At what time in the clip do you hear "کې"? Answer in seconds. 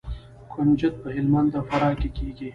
1.99-2.09